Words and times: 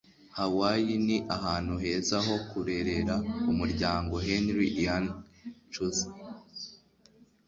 hawaii 0.37 0.95
ni 1.05 1.17
ahantu 1.35 1.73
heza 1.83 2.17
ho 2.25 2.35
kurerera 2.49 3.15
umuryango.- 3.51 4.13
henry 4.27 4.67
ian 4.81 5.05
cusick 5.71 6.13